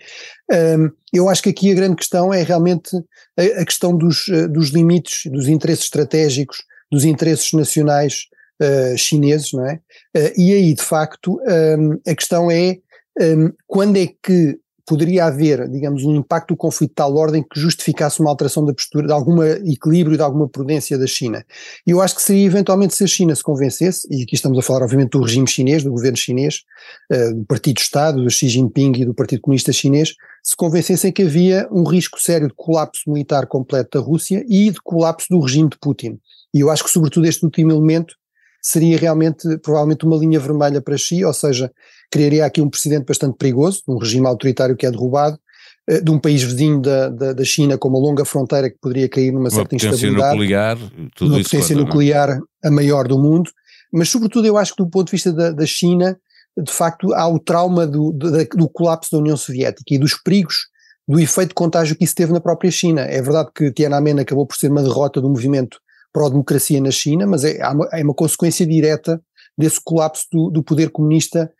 eu 1.12 1.28
acho 1.28 1.42
que 1.42 1.50
aqui 1.50 1.72
a 1.72 1.74
grande 1.74 1.96
questão 1.96 2.32
é 2.32 2.42
realmente 2.42 2.90
a 3.36 3.64
questão 3.64 3.96
dos, 3.96 4.26
dos 4.50 4.68
limites, 4.68 5.30
dos 5.30 5.48
interesses 5.48 5.84
estratégicos 5.84 6.64
dos 6.90 7.04
interesses 7.04 7.52
nacionais 7.52 8.26
uh, 8.62 8.96
chineses, 8.96 9.52
não 9.52 9.66
é? 9.66 9.80
Uh, 10.16 10.32
e 10.36 10.52
aí, 10.52 10.74
de 10.74 10.82
facto, 10.82 11.40
um, 11.78 12.00
a 12.06 12.14
questão 12.14 12.50
é 12.50 12.78
um, 13.20 13.52
quando 13.66 13.96
é 13.96 14.08
que 14.22 14.58
poderia 14.86 15.26
haver, 15.26 15.68
digamos, 15.68 16.04
um 16.04 16.16
impacto 16.16 16.48
do 16.48 16.56
conflito 16.56 16.90
de 16.90 16.94
tal 16.94 17.14
ordem 17.16 17.42
que 17.42 17.58
justificasse 17.58 18.20
uma 18.20 18.30
alteração 18.30 18.64
da 18.64 18.72
postura, 18.72 19.06
de 19.06 19.12
algum 19.12 19.42
equilíbrio, 19.42 20.16
de 20.16 20.22
alguma 20.22 20.48
prudência 20.48 20.98
da 20.98 21.06
China. 21.06 21.44
E 21.86 21.90
eu 21.90 22.00
acho 22.00 22.16
que 22.16 22.22
seria 22.22 22.46
eventualmente 22.46 22.94
se 22.94 23.04
a 23.04 23.06
China 23.06 23.34
se 23.34 23.42
convencesse, 23.42 24.06
e 24.10 24.22
aqui 24.22 24.34
estamos 24.34 24.58
a 24.58 24.62
falar 24.62 24.82
obviamente 24.82 25.10
do 25.10 25.22
regime 25.22 25.48
chinês, 25.48 25.82
do 25.82 25.90
governo 25.90 26.16
chinês, 26.16 26.62
uh, 27.12 27.34
do 27.34 27.44
Partido 27.44 27.76
de 27.76 27.82
Estado, 27.82 28.22
do 28.22 28.30
Xi 28.30 28.48
Jinping 28.48 28.92
e 28.96 29.04
do 29.04 29.14
Partido 29.14 29.42
Comunista 29.42 29.72
Chinês, 29.72 30.14
se 30.42 30.56
convencessem 30.56 31.12
que 31.12 31.22
havia 31.22 31.68
um 31.70 31.84
risco 31.84 32.20
sério 32.20 32.48
de 32.48 32.54
colapso 32.54 33.10
militar 33.10 33.46
completo 33.46 33.98
da 33.98 34.04
Rússia 34.04 34.44
e 34.48 34.70
de 34.70 34.80
colapso 34.82 35.26
do 35.30 35.40
regime 35.40 35.68
de 35.68 35.78
Putin. 35.78 36.18
E 36.52 36.60
eu 36.60 36.70
acho 36.70 36.84
que, 36.84 36.90
sobretudo, 36.90 37.26
este 37.26 37.44
último 37.44 37.72
elemento 37.72 38.14
seria 38.62 38.98
realmente, 38.98 39.58
provavelmente, 39.58 40.04
uma 40.04 40.16
linha 40.16 40.38
vermelha 40.38 40.80
para 40.80 40.96
Xi, 40.96 41.24
ou 41.24 41.32
seja, 41.32 41.70
criaria 42.10 42.44
aqui 42.44 42.60
um 42.60 42.68
precedente 42.68 43.04
bastante 43.06 43.36
perigoso, 43.36 43.82
um 43.88 43.98
regime 43.98 44.26
autoritário 44.26 44.76
que 44.76 44.86
é 44.86 44.90
derrubado, 44.90 45.38
eh, 45.88 46.00
de 46.00 46.10
um 46.10 46.18
país 46.18 46.42
vizinho 46.42 46.80
da, 46.80 47.08
da, 47.08 47.32
da, 47.32 47.44
China 47.44 47.78
com 47.78 47.88
uma 47.88 47.98
longa 47.98 48.24
fronteira 48.24 48.68
que 48.68 48.78
poderia 48.80 49.08
cair 49.08 49.32
numa 49.32 49.44
uma 49.44 49.50
certa 49.50 49.74
instabilidade. 49.74 50.36
Nuclear, 50.36 50.78
tudo 51.14 51.34
uma 51.34 51.42
potência 51.42 51.74
conta, 51.74 51.82
é? 51.82 51.84
nuclear 51.86 52.40
a 52.64 52.70
maior 52.70 53.06
do 53.06 53.18
mundo, 53.18 53.50
mas 53.92 54.08
sobretudo 54.08 54.46
eu 54.46 54.56
acho 54.56 54.74
que 54.74 54.82
do 54.82 54.90
ponto 54.90 55.06
de 55.06 55.12
vista 55.12 55.32
da, 55.32 55.50
da 55.50 55.66
China, 55.66 56.18
de 56.58 56.72
facto 56.72 57.12
há 57.14 57.26
o 57.28 57.38
trauma 57.38 57.86
do, 57.86 58.12
do, 58.12 58.30
do 58.44 58.68
colapso 58.68 59.12
da 59.12 59.18
União 59.18 59.36
Soviética 59.36 59.94
e 59.94 59.98
dos 59.98 60.14
perigos 60.14 60.68
do 61.08 61.18
efeito 61.18 61.48
de 61.48 61.54
contágio 61.54 61.96
que 61.96 62.04
isso 62.04 62.14
teve 62.14 62.32
na 62.32 62.40
própria 62.40 62.70
China. 62.70 63.00
É 63.02 63.20
verdade 63.20 63.50
que 63.54 63.72
Tiananmen 63.72 64.20
acabou 64.20 64.46
por 64.46 64.56
ser 64.56 64.70
uma 64.70 64.82
derrota 64.82 65.20
do 65.20 65.28
movimento 65.28 65.78
pró-democracia 66.12 66.80
na 66.80 66.90
China, 66.90 67.26
mas 67.26 67.44
é, 67.44 67.66
uma, 67.68 67.88
é 67.92 68.02
uma 68.02 68.14
consequência 68.14 68.66
direta 68.66 69.20
desse 69.56 69.80
colapso 69.82 70.26
do, 70.30 70.50
do 70.50 70.62
poder 70.62 70.90
comunista 70.90 71.50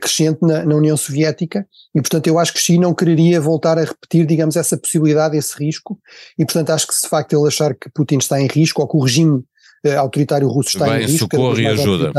crescente 0.00 0.38
na, 0.42 0.64
na, 0.64 0.74
União 0.74 0.96
Soviética 0.96 1.66
e 1.94 2.00
portanto 2.00 2.26
eu 2.26 2.38
acho 2.38 2.52
que 2.52 2.60
Xi 2.60 2.78
não 2.78 2.94
quereria 2.94 3.40
voltar 3.40 3.78
a 3.78 3.84
repetir 3.84 4.26
digamos 4.26 4.56
essa 4.56 4.76
possibilidade, 4.76 5.36
esse 5.36 5.56
risco 5.58 5.98
e 6.38 6.44
portanto 6.44 6.70
acho 6.70 6.86
que 6.86 6.94
se 6.94 7.02
de 7.02 7.08
facto 7.08 7.32
ele 7.32 7.46
achar 7.46 7.74
que 7.74 7.88
Putin 7.90 8.18
está 8.18 8.40
em 8.40 8.46
risco 8.46 8.82
ou 8.82 8.88
que 8.88 8.96
o 8.96 9.00
regime 9.00 9.38
uh, 9.86 9.98
autoritário 9.98 10.48
russo 10.48 10.70
está 10.70 10.86
Vai 10.86 11.02
em 11.02 11.06
risco 11.06 11.28
socorro 11.30 11.58
e 11.58 11.66
ajuda 11.66 12.12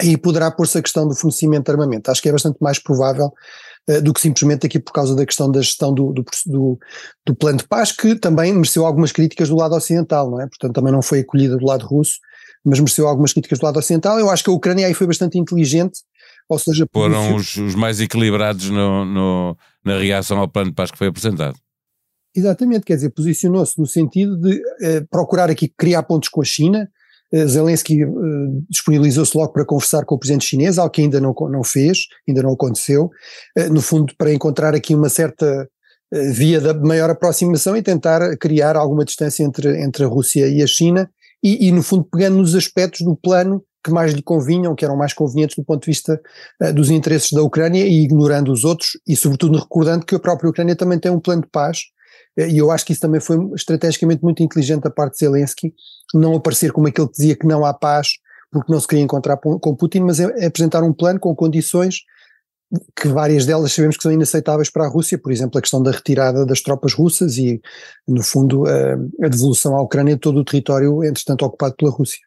aí 0.00 0.16
poderá 0.16 0.50
pôr-se 0.50 0.78
a 0.78 0.82
questão 0.82 1.06
do 1.06 1.14
fornecimento 1.14 1.66
de 1.66 1.70
armamento, 1.72 2.10
acho 2.10 2.22
que 2.22 2.28
é 2.28 2.32
bastante 2.32 2.56
mais 2.60 2.78
provável 2.78 3.32
uh, 3.88 4.02
do 4.02 4.12
que 4.12 4.20
simplesmente 4.20 4.66
aqui 4.66 4.78
por 4.78 4.92
causa 4.92 5.14
da 5.14 5.26
questão 5.26 5.50
da 5.50 5.60
gestão 5.60 5.92
do, 5.92 6.12
do, 6.12 6.24
do, 6.46 6.78
do, 7.26 7.34
plano 7.34 7.58
de 7.58 7.68
paz, 7.68 7.92
que 7.92 8.14
também 8.14 8.52
mereceu 8.52 8.86
algumas 8.86 9.12
críticas 9.12 9.48
do 9.48 9.56
lado 9.56 9.74
ocidental, 9.74 10.30
não 10.30 10.40
é? 10.40 10.46
Portanto, 10.46 10.74
também 10.74 10.92
não 10.92 11.02
foi 11.02 11.20
acolhida 11.20 11.56
do 11.56 11.66
lado 11.66 11.86
russo, 11.86 12.18
mas 12.64 12.78
mereceu 12.78 13.06
algumas 13.06 13.32
críticas 13.32 13.58
do 13.58 13.64
lado 13.64 13.78
ocidental. 13.78 14.18
Eu 14.18 14.30
acho 14.30 14.44
que 14.44 14.50
a 14.50 14.52
Ucrânia 14.52 14.86
aí 14.86 14.94
foi 14.94 15.06
bastante 15.06 15.38
inteligente, 15.38 16.00
ou 16.54 16.58
seja... 16.58 16.86
Foram 16.92 17.36
os, 17.36 17.56
os, 17.56 17.74
mais 17.74 18.00
equilibrados 18.00 18.68
no, 18.70 19.04
no, 19.04 19.56
na 19.84 19.98
reação 19.98 20.38
ao 20.38 20.48
plano 20.48 20.70
de 20.70 20.74
paz 20.74 20.90
que 20.90 20.98
foi 20.98 21.06
apresentado. 21.06 21.58
Exatamente, 22.34 22.84
quer 22.84 22.94
dizer, 22.94 23.10
posicionou-se 23.10 23.78
no 23.78 23.86
sentido 23.86 24.36
de 24.36 24.54
uh, 24.56 25.06
procurar 25.10 25.50
aqui 25.50 25.68
criar 25.68 26.02
pontos 26.02 26.28
com 26.28 26.40
a 26.40 26.44
China, 26.44 26.88
eh, 27.32 27.46
Zelensky 27.46 28.04
uh, 28.04 28.64
disponibilizou-se 28.68 29.36
logo 29.36 29.52
para 29.52 29.64
conversar 29.64 30.04
com 30.04 30.16
o 30.16 30.18
presidente 30.18 30.46
chinês, 30.46 30.78
algo 30.78 30.90
que 30.90 31.00
ainda 31.00 31.20
não, 31.20 31.32
não 31.48 31.62
fez, 31.62 32.06
ainda 32.28 32.42
não 32.42 32.52
aconteceu, 32.52 33.10
uh, 33.56 33.72
no 33.72 33.80
fundo 33.80 34.12
para 34.18 34.32
encontrar 34.32 34.74
aqui 34.74 34.94
uma 34.94 35.08
certa 35.08 35.68
uh, 36.12 36.32
via 36.32 36.60
da 36.60 36.74
maior 36.74 37.08
aproximação 37.08 37.76
e 37.76 37.82
tentar 37.82 38.36
criar 38.36 38.76
alguma 38.76 39.04
distância 39.04 39.44
entre, 39.44 39.80
entre 39.80 40.04
a 40.04 40.08
Rússia 40.08 40.48
e 40.48 40.60
a 40.62 40.66
China 40.66 41.08
e, 41.42 41.68
e 41.68 41.72
no 41.72 41.82
fundo 41.82 42.04
pegando 42.04 42.38
nos 42.38 42.54
aspectos 42.54 43.02
do 43.02 43.16
plano 43.16 43.62
que 43.82 43.90
mais 43.90 44.12
lhe 44.12 44.22
convinham, 44.22 44.74
que 44.74 44.84
eram 44.84 44.96
mais 44.96 45.12
convenientes 45.12 45.56
do 45.56 45.64
ponto 45.64 45.82
de 45.82 45.86
vista 45.86 46.20
dos 46.74 46.90
interesses 46.90 47.32
da 47.32 47.42
Ucrânia 47.42 47.84
e 47.84 48.02
ignorando 48.02 48.52
os 48.52 48.64
outros 48.64 48.98
e 49.06 49.16
sobretudo 49.16 49.58
recordando 49.58 50.04
que 50.04 50.14
a 50.14 50.20
própria 50.20 50.50
Ucrânia 50.50 50.76
também 50.76 50.98
tem 50.98 51.10
um 51.10 51.20
plano 51.20 51.42
de 51.42 51.48
paz 51.48 51.84
e 52.36 52.58
eu 52.58 52.70
acho 52.70 52.84
que 52.84 52.92
isso 52.92 53.00
também 53.00 53.20
foi 53.20 53.38
estrategicamente 53.54 54.22
muito 54.22 54.42
inteligente 54.42 54.82
da 54.82 54.90
parte 54.90 55.14
de 55.14 55.18
Zelensky, 55.20 55.74
não 56.14 56.34
aparecer 56.34 56.72
como 56.72 56.86
aquele 56.86 57.08
que 57.08 57.14
dizia 57.14 57.36
que 57.36 57.46
não 57.46 57.64
há 57.64 57.74
paz 57.74 58.12
porque 58.50 58.72
não 58.72 58.80
se 58.80 58.86
queria 58.86 59.04
encontrar 59.04 59.36
com 59.36 59.76
Putin, 59.76 60.00
mas 60.00 60.18
é, 60.18 60.24
é 60.38 60.46
apresentar 60.46 60.82
um 60.82 60.92
plano 60.92 61.20
com 61.20 61.34
condições 61.34 61.98
que 63.00 63.08
várias 63.08 63.46
delas 63.46 63.72
sabemos 63.72 63.96
que 63.96 64.02
são 64.02 64.12
inaceitáveis 64.12 64.70
para 64.70 64.84
a 64.84 64.88
Rússia, 64.88 65.18
por 65.18 65.32
exemplo, 65.32 65.58
a 65.58 65.60
questão 65.60 65.82
da 65.82 65.90
retirada 65.90 66.46
das 66.46 66.60
tropas 66.60 66.92
russas 66.92 67.36
e, 67.36 67.60
no 68.06 68.22
fundo, 68.22 68.64
a, 68.66 68.92
a 69.24 69.28
devolução 69.28 69.76
à 69.76 69.82
Ucrânia 69.82 70.14
de 70.14 70.20
todo 70.20 70.40
o 70.40 70.44
território, 70.44 71.02
entretanto, 71.04 71.44
ocupado 71.44 71.74
pela 71.76 71.90
Rússia. 71.90 72.20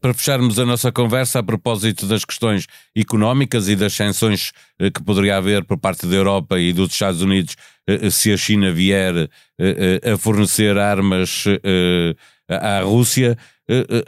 Para 0.00 0.14
fecharmos 0.14 0.58
a 0.58 0.64
nossa 0.64 0.90
conversa 0.90 1.40
a 1.40 1.42
propósito 1.42 2.06
das 2.06 2.24
questões 2.24 2.66
económicas 2.96 3.68
e 3.68 3.76
das 3.76 3.92
sanções 3.92 4.52
eh, 4.78 4.90
que 4.90 5.02
poderia 5.02 5.36
haver 5.36 5.64
por 5.64 5.76
parte 5.76 6.06
da 6.06 6.16
Europa 6.16 6.58
e 6.58 6.72
dos 6.72 6.92
Estados 6.92 7.20
Unidos 7.20 7.56
eh, 7.86 8.08
se 8.08 8.32
a 8.32 8.38
China 8.38 8.72
vier 8.72 9.28
eh, 9.60 10.00
a 10.12 10.16
fornecer 10.16 10.78
armas 10.78 11.44
à 12.48 12.80
Rússia, 12.80 13.36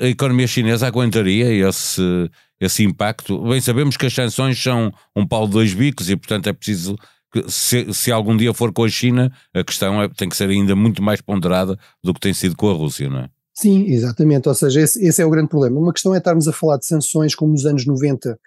a 0.01 0.07
economia 0.07 0.47
chinesa 0.47 0.87
aguentaria 0.87 1.53
esse, 1.69 2.31
esse 2.59 2.83
impacto? 2.83 3.39
Bem, 3.43 3.61
sabemos 3.61 3.97
que 3.99 4.07
as 4.07 4.15
sanções 4.15 4.63
são 4.63 4.91
um 5.15 5.27
pau 5.27 5.47
de 5.47 5.53
dois 5.53 5.75
bicos 5.75 6.09
e, 6.09 6.17
portanto, 6.17 6.47
é 6.47 6.53
preciso 6.55 6.97
que, 7.31 7.45
se, 7.51 7.93
se 7.93 8.11
algum 8.11 8.35
dia 8.37 8.55
for 8.55 8.73
com 8.73 8.85
a 8.85 8.89
China, 8.89 9.31
a 9.53 9.63
questão 9.63 10.01
é, 10.01 10.09
tem 10.09 10.31
que 10.31 10.37
ser 10.37 10.49
ainda 10.49 10.75
muito 10.75 11.03
mais 11.03 11.21
ponderada 11.21 11.79
do 12.03 12.15
que 12.15 12.21
tem 12.21 12.33
sido 12.33 12.57
com 12.57 12.71
a 12.71 12.73
Rússia, 12.73 13.11
não 13.11 13.21
é? 13.21 13.38
Sim, 13.61 13.87
exatamente. 13.89 14.49
Ou 14.49 14.55
seja, 14.55 14.81
esse, 14.83 15.05
esse, 15.05 15.21
é 15.21 15.27
o 15.27 15.31
grande 15.31 15.49
problema. 15.49 15.81
Uma 15.81 15.93
questão 15.93 16.15
é 16.15 16.19
estarmos 16.19 16.47
a 16.47 16.53
falar 16.53 16.77
de 16.79 16.87
sanções 16.87 17.35
como 17.35 17.51
nos 17.51 17.67
anos 17.67 17.85
90 17.85 18.39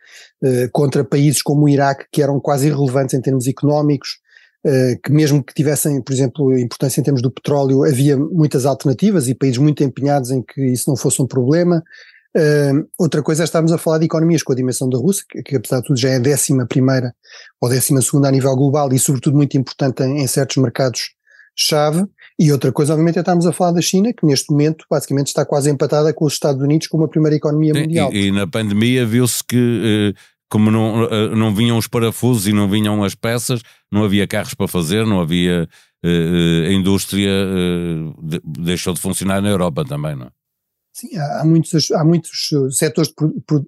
eh, 0.41 0.69
contra 0.71 1.03
países 1.03 1.41
como 1.41 1.65
o 1.65 1.69
Iraque, 1.69 2.05
que 2.09 2.21
eram 2.21 2.39
quase 2.39 2.67
irrelevantes 2.67 3.13
em 3.13 3.19
termos 3.19 3.45
económicos, 3.45 4.19
eh, 4.65 4.97
que 5.03 5.11
mesmo 5.11 5.43
que 5.43 5.53
tivessem, 5.53 6.01
por 6.01 6.13
exemplo, 6.13 6.57
importância 6.57 7.01
em 7.01 7.03
termos 7.03 7.21
do 7.21 7.29
petróleo, 7.29 7.83
havia 7.83 8.15
muitas 8.15 8.65
alternativas 8.65 9.27
e 9.27 9.35
países 9.35 9.57
muito 9.57 9.83
empenhados 9.83 10.31
em 10.31 10.41
que 10.41 10.61
isso 10.67 10.89
não 10.89 10.95
fosse 10.95 11.21
um 11.21 11.27
problema. 11.27 11.83
Uh, 12.33 12.87
outra 12.97 13.21
coisa 13.21 13.43
é 13.43 13.45
estarmos 13.45 13.73
a 13.73 13.77
falar 13.77 13.97
de 13.97 14.05
economias 14.05 14.41
com 14.41 14.53
a 14.53 14.55
dimensão 14.55 14.87
da 14.89 14.97
Rússia, 14.97 15.25
que, 15.29 15.43
que 15.43 15.55
apesar 15.57 15.81
de 15.81 15.87
tudo 15.87 15.99
já 15.99 16.11
é 16.11 16.15
a 16.15 16.19
décima 16.19 16.65
primeira 16.65 17.13
ou 17.59 17.67
décima 17.67 18.01
segunda 18.01 18.29
a 18.29 18.31
nível 18.31 18.55
global 18.55 18.93
e 18.93 18.97
sobretudo 18.97 19.35
muito 19.35 19.57
importante 19.57 20.01
em, 20.03 20.21
em 20.21 20.27
certos 20.27 20.55
mercados-chave, 21.61 22.05
e 22.39 22.51
outra 22.51 22.71
coisa, 22.71 22.93
obviamente, 22.93 23.17
é 23.17 23.19
estarmos 23.19 23.45
a 23.45 23.51
falar 23.51 23.71
da 23.71 23.81
China, 23.81 24.13
que 24.13 24.25
neste 24.25 24.51
momento 24.51 24.85
basicamente 24.89 25.27
está 25.27 25.45
quase 25.45 25.69
empatada 25.69 26.13
com 26.13 26.25
os 26.25 26.33
Estados 26.33 26.61
Unidos 26.61 26.87
como 26.87 27.03
a 27.03 27.07
primeira 27.07 27.35
economia 27.35 27.73
mundial. 27.73 28.11
E, 28.13 28.27
e 28.27 28.31
na 28.31 28.47
pandemia 28.47 29.05
viu-se 29.05 29.43
que, 29.43 30.13
eh, 30.15 30.19
como 30.49 30.71
não, 30.71 31.03
eh, 31.03 31.35
não 31.35 31.53
vinham 31.53 31.77
os 31.77 31.87
parafusos 31.87 32.47
e 32.47 32.53
não 32.53 32.69
vinham 32.69 33.03
as 33.03 33.15
peças, 33.15 33.61
não 33.91 34.03
havia 34.03 34.27
carros 34.27 34.53
para 34.53 34.67
fazer, 34.67 35.05
não 35.05 35.21
havia. 35.21 35.67
Eh, 36.03 36.67
a 36.69 36.71
indústria 36.73 37.31
deixou 38.43 38.93
de 38.93 38.99
funcionar 38.99 39.39
na 39.41 39.49
Europa 39.49 39.85
também, 39.85 40.15
não 40.15 40.25
é? 40.25 40.29
Sim, 40.93 41.15
há, 41.15 41.45
muitos, 41.45 41.91
há 41.91 42.03
muitos 42.03 42.49
setores 42.71 43.13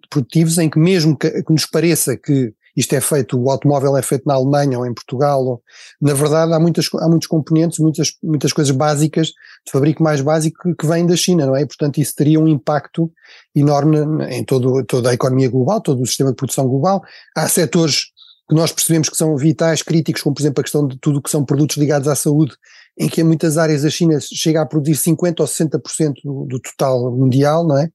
produtivos 0.09 0.57
em 0.57 0.69
que 0.69 0.77
mesmo 0.77 1.17
que, 1.17 1.29
que 1.43 1.53
nos 1.53 1.65
pareça 1.65 2.17
que 2.17 2.53
isto 2.75 2.93
é 2.93 3.01
feito, 3.01 3.39
o 3.39 3.49
automóvel 3.49 3.95
é 3.95 4.01
feito 4.01 4.23
na 4.25 4.33
Alemanha 4.33 4.79
ou 4.79 4.85
em 4.85 4.93
Portugal, 4.93 5.45
ou, 5.45 5.61
na 6.01 6.13
verdade 6.13 6.53
há, 6.53 6.59
muitas, 6.59 6.89
há 6.99 7.07
muitos 7.07 7.27
componentes, 7.27 7.79
muitas, 7.79 8.13
muitas 8.23 8.51
coisas 8.51 8.75
básicas, 8.75 9.27
de 9.27 9.71
fabrico 9.71 10.01
mais 10.01 10.21
básico 10.21 10.61
que, 10.63 10.75
que 10.75 10.87
vêm 10.87 11.05
da 11.05 11.15
China, 11.15 11.45
não 11.45 11.55
é? 11.55 11.65
Portanto 11.65 11.99
isso 11.99 12.15
teria 12.15 12.39
um 12.39 12.47
impacto 12.47 13.11
enorme 13.55 14.25
em 14.29 14.43
todo, 14.43 14.83
toda 14.85 15.09
a 15.09 15.13
economia 15.13 15.49
global, 15.49 15.81
todo 15.81 16.01
o 16.01 16.05
sistema 16.05 16.31
de 16.31 16.35
produção 16.35 16.67
global. 16.67 17.01
Há 17.35 17.47
setores 17.47 18.13
que 18.49 18.55
nós 18.55 18.71
percebemos 18.71 19.09
que 19.09 19.17
são 19.17 19.35
vitais, 19.37 19.81
críticos, 19.81 20.21
como 20.21 20.35
por 20.35 20.41
exemplo 20.41 20.61
a 20.61 20.63
questão 20.63 20.87
de 20.87 20.97
tudo 20.99 21.21
que 21.21 21.29
são 21.29 21.45
produtos 21.45 21.77
ligados 21.77 22.07
à 22.07 22.15
saúde, 22.15 22.53
em 22.97 23.07
que 23.07 23.21
em 23.21 23.23
muitas 23.23 23.57
áreas 23.57 23.85
a 23.85 23.89
China 23.89 24.19
chega 24.19 24.61
a 24.61 24.65
produzir 24.65 24.95
50% 24.95 25.39
ou 25.39 25.47
60% 25.47 26.13
do, 26.23 26.45
do 26.45 26.59
total 26.59 27.11
mundial, 27.11 27.65
não 27.65 27.77
é? 27.77 27.89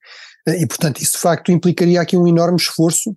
E 0.47 0.67
portanto 0.67 1.01
isso 1.03 1.13
de 1.13 1.19
facto 1.19 1.53
implicaria 1.53 2.01
aqui 2.01 2.17
um 2.17 2.27
enorme 2.27 2.57
esforço 2.57 3.15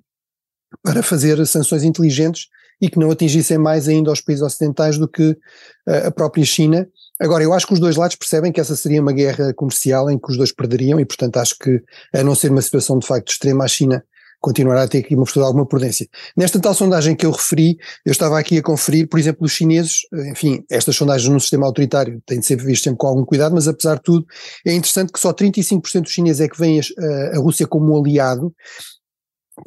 para 0.83 1.03
fazer 1.03 1.45
sanções 1.45 1.83
inteligentes 1.83 2.47
e 2.81 2.89
que 2.89 2.99
não 2.99 3.11
atingissem 3.11 3.57
mais 3.57 3.87
ainda 3.87 4.11
os 4.11 4.21
países 4.21 4.43
ocidentais 4.43 4.97
do 4.97 5.07
que 5.07 5.31
uh, 5.31 6.07
a 6.07 6.11
própria 6.11 6.43
China. 6.43 6.87
Agora, 7.19 7.43
eu 7.43 7.53
acho 7.53 7.67
que 7.67 7.73
os 7.73 7.79
dois 7.79 7.95
lados 7.95 8.15
percebem 8.15 8.51
que 8.51 8.59
essa 8.59 8.75
seria 8.75 9.01
uma 9.01 9.11
guerra 9.11 9.53
comercial 9.53 10.09
em 10.09 10.17
que 10.17 10.31
os 10.31 10.37
dois 10.37 10.51
perderiam 10.51 10.99
e, 10.99 11.05
portanto, 11.05 11.37
acho 11.37 11.55
que, 11.59 11.81
a 12.13 12.23
não 12.23 12.33
ser 12.33 12.49
uma 12.49 12.61
situação 12.61 12.97
de 12.97 13.05
facto 13.05 13.29
extrema, 13.29 13.63
a 13.63 13.67
China 13.67 14.03
continuará 14.41 14.81
a 14.81 14.87
ter 14.87 15.03
postura 15.15 15.45
de 15.45 15.47
alguma 15.47 15.67
prudência. 15.67 16.07
Nesta 16.35 16.59
tal 16.59 16.73
sondagem 16.73 17.15
que 17.15 17.25
eu 17.25 17.31
referi, 17.31 17.77
eu 18.03 18.11
estava 18.11 18.39
aqui 18.39 18.57
a 18.57 18.63
conferir, 18.63 19.07
por 19.07 19.19
exemplo, 19.19 19.45
os 19.45 19.51
chineses, 19.51 19.99
enfim, 20.31 20.65
estas 20.69 20.95
sondagens 20.95 21.31
num 21.31 21.39
sistema 21.39 21.67
autoritário 21.67 22.19
têm 22.25 22.39
de 22.39 22.45
ser 22.47 22.55
vistas 22.55 22.81
sempre 22.81 22.97
com 22.97 23.05
algum 23.05 23.23
cuidado, 23.23 23.53
mas 23.53 23.67
apesar 23.67 23.95
de 23.95 24.01
tudo, 24.01 24.25
é 24.65 24.73
interessante 24.73 25.13
que 25.13 25.19
só 25.19 25.31
35% 25.31 26.01
dos 26.01 26.11
chineses 26.11 26.41
é 26.41 26.49
que 26.49 26.57
veem 26.57 26.79
a, 26.79 27.37
a 27.37 27.39
Rússia 27.39 27.67
como 27.67 27.93
um 27.93 28.01
aliado, 28.01 28.51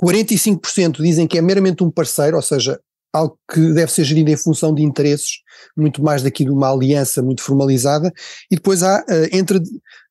45% 0.02 1.02
dizem 1.02 1.26
que 1.26 1.38
é 1.38 1.42
meramente 1.42 1.82
um 1.82 1.90
parceiro, 1.90 2.36
ou 2.36 2.42
seja, 2.42 2.78
algo 3.12 3.38
que 3.52 3.72
deve 3.72 3.92
ser 3.92 4.02
gerido 4.04 4.30
em 4.30 4.36
função 4.36 4.74
de 4.74 4.82
interesses, 4.82 5.38
muito 5.76 6.02
mais 6.02 6.22
daqui 6.22 6.44
de 6.44 6.50
uma 6.50 6.72
aliança 6.72 7.22
muito 7.22 7.42
formalizada, 7.42 8.12
e 8.50 8.56
depois 8.56 8.82
há 8.82 9.00
uh, 9.00 9.28
entre 9.32 9.60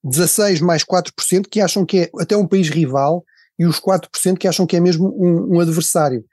16 0.04 0.62
mais 0.62 0.84
4% 0.84 1.48
que 1.50 1.60
acham 1.60 1.86
que 1.86 2.00
é 2.00 2.10
até 2.20 2.36
um 2.38 2.48
país 2.48 2.70
rival 2.70 3.26
e 3.60 3.66
os 3.66 3.80
4% 3.80 4.38
que 4.38 4.48
acham 4.48 4.66
que 4.66 4.78
é 4.78 4.80
mesmo 4.80 5.14
um, 5.18 5.58
um 5.58 5.60
adversário. 5.60 6.24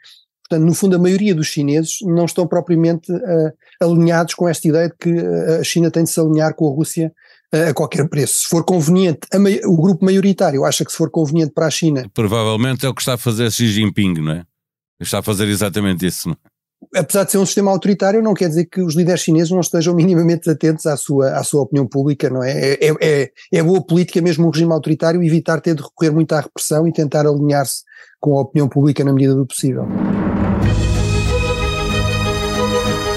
Portanto, 0.49 0.67
no 0.67 0.75
fundo, 0.75 0.97
a 0.97 0.99
maioria 0.99 1.35
dos 1.35 1.47
chineses 1.47 1.99
não 2.03 2.25
estão 2.25 2.47
propriamente 2.47 3.13
uh, 3.13 3.53
alinhados 3.81 4.35
com 4.35 4.49
esta 4.49 4.67
ideia 4.67 4.89
de 4.89 4.95
que 4.99 5.11
eh, 5.11 5.59
a 5.61 5.65
China 5.65 5.91
tem 5.93 6.03
de 6.03 6.11
se 6.11 6.19
alinhar 6.19 6.55
com 6.55 6.67
a 6.67 6.75
Rússia 6.75 7.13
a 7.53 7.75
qualquer 7.75 8.09
preço. 8.09 8.43
Se 8.43 8.49
for 8.49 8.65
conveniente, 8.65 9.21
o 9.65 9.77
grupo 9.77 10.05
maioritário 10.05 10.65
acha 10.65 10.85
que 10.85 10.93
se 10.93 10.99
for 10.99 11.11
conveniente 11.11 11.53
para 11.53 11.67
a 11.67 11.71
China. 11.71 12.09
Provavelmente 12.15 12.87
é 12.87 12.89
o 12.89 12.95
que 12.95 13.03
está 13.03 13.15
a 13.15 13.19
fazer 13.19 13.51
Xi 13.51 13.69
Jinping, 13.69 14.15
não 14.15 14.33
é? 14.33 14.45
Está 15.01 15.19
a 15.19 15.23
fazer 15.23 15.49
exatamente 15.49 16.07
isso, 16.07 16.29
não 16.29 16.35
é? 16.35 16.51
Apesar 16.97 17.25
de 17.25 17.33
ser 17.33 17.39
um 17.39 17.45
sistema 17.45 17.71
autoritário, 17.71 18.23
não 18.23 18.33
quer 18.33 18.49
dizer 18.49 18.65
que 18.65 18.81
os 18.81 18.95
líderes 18.95 19.21
chineses 19.21 19.51
não 19.51 19.61
estejam 19.61 19.95
minimamente 19.97 20.49
atentos 20.49 20.87
à 20.87 20.97
sua, 20.97 21.33
à 21.33 21.45
sua 21.45 21.63
opinião 21.63 21.87
pública, 21.87 22.31
não 22.31 22.43
é? 22.43 22.75
É, 22.75 22.95
é, 23.01 23.31
é 23.53 23.63
boa 23.63 23.85
política 23.85 24.21
mesmo 24.23 24.47
um 24.47 24.51
regime 24.51 24.73
autoritário 24.73 25.23
evitar 25.23 25.61
ter 25.61 25.75
de 25.75 25.83
recorrer 25.83 26.11
muito 26.11 26.33
à 26.33 26.41
repressão 26.41 26.87
e 26.87 26.93
tentar 26.93 27.27
alinhar-se 27.27 27.83
com 28.19 28.37
a 28.39 28.43
opinião 28.43 28.69
pública 28.69 29.05
na 29.05 29.13
medida 29.13 29.35
do 29.35 29.47
possível. 29.47 29.87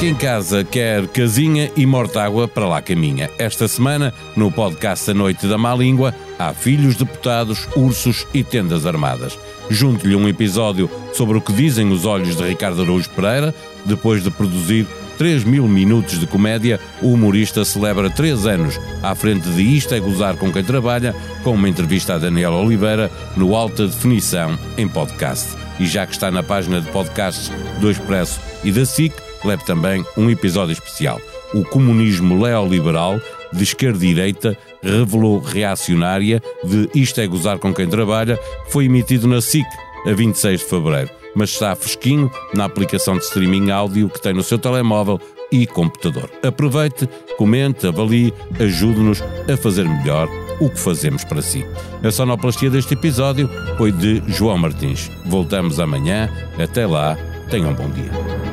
Quem 0.04 0.16
casa 0.16 0.66
quer 0.66 1.08
casinha 1.08 1.72
e 1.78 1.86
mortágua 1.86 2.46
para 2.46 2.68
lá 2.68 2.82
caminha. 2.82 3.30
Esta 3.38 3.70
semana, 3.70 4.14
no 4.36 4.52
podcast 4.52 5.10
A 5.10 5.14
Noite 5.14 5.48
da 5.48 5.58
Má 5.58 5.74
Língua, 5.74 6.14
há 6.38 6.54
filhos 6.54 6.98
deputados, 6.98 7.70
ursos 7.74 8.28
e 8.34 8.44
tendas 8.44 8.86
armadas. 8.86 9.40
Junto-lhe 9.70 10.14
um 10.14 10.28
episódio 10.28 10.92
sobre 11.14 11.38
o 11.38 11.42
que 11.42 11.54
dizem 11.54 11.90
os 11.90 12.06
olhos 12.06 12.36
de 12.36 12.44
Ricardo 12.44 12.82
Araújo 12.82 13.10
Pereira, 13.12 13.56
depois 13.86 14.22
de 14.22 14.30
produzir 14.30 14.86
3 15.18 15.46
mil 15.46 15.70
minutos 15.70 16.20
de 16.20 16.28
comédia, 16.28 16.82
o 17.02 17.14
humorista 17.14 17.64
celebra 17.64 18.10
3 18.10 18.46
anos 18.46 18.78
à 19.02 19.16
frente 19.16 19.48
de 19.52 19.62
Isto 19.62 19.96
é 19.96 20.02
Gozar 20.02 20.36
com 20.36 20.52
quem 20.52 20.66
trabalha, 20.66 21.16
com 21.46 21.52
uma 21.52 21.70
entrevista 21.70 22.16
a 22.16 22.18
Daniela 22.18 22.58
Oliveira 22.58 23.10
no 23.38 23.56
Alta 23.56 23.88
Definição 23.88 24.60
em 24.78 24.86
podcast. 24.86 25.56
E 25.80 25.86
já 25.86 26.06
que 26.06 26.12
está 26.12 26.30
na 26.30 26.44
página 26.44 26.82
de 26.82 26.92
podcasts 26.92 27.50
do 27.80 27.90
Expresso 27.90 28.42
e 28.66 28.72
da 28.72 28.86
SIC, 28.86 29.14
leve 29.46 29.64
também 29.66 30.04
um 30.18 30.30
episódio 30.30 30.74
especial. 30.74 31.20
O 31.54 31.64
comunismo 31.64 32.36
neoliberal, 32.36 33.20
de 33.52 33.64
esquerda 33.64 34.04
e 34.04 34.08
direita, 34.10 34.58
revelou 34.82 35.40
reacionária 35.40 36.42
de 36.64 36.90
Isto 36.96 37.22
é 37.22 37.28
Gozar 37.28 37.60
com 37.60 37.74
quem 37.74 37.88
trabalha, 37.88 38.40
foi 38.70 38.86
emitido 38.86 39.28
na 39.28 39.42
SIC 39.42 39.66
a 40.08 40.14
26 40.14 40.60
de 40.60 40.66
fevereiro, 40.66 41.10
mas 41.36 41.52
está 41.52 41.76
fresquinho 41.76 42.32
na 42.54 42.66
aplicação 42.66 43.18
de 43.18 43.24
streaming 43.24 43.72
áudio 43.72 44.10
que 44.10 44.22
tem 44.22 44.34
no 44.34 44.44
seu 44.44 44.58
telemóvel 44.58 45.20
e 45.52 45.68
computador. 45.68 46.30
Aproveite, 46.42 47.08
comente, 47.38 47.86
avalie, 47.86 48.34
ajude-nos 48.60 49.22
a 49.52 49.56
fazer 49.56 49.88
melhor 49.88 50.28
o 50.60 50.70
que 50.70 50.80
fazemos 50.80 51.24
para 51.24 51.42
si. 51.42 51.66
A 52.04 52.12
sonoplastia 52.12 52.70
deste 52.70 52.94
episódio 52.94 53.50
foi 53.78 53.92
de 53.92 54.22
João 54.28 54.58
Martins. 54.58 55.12
Voltamos 55.26 55.80
amanhã. 55.80 56.30
Até 56.58 56.86
lá, 56.86 57.18
tenham 57.50 57.72
um 57.72 57.76
bom 57.76 57.90
dia. 57.90 58.53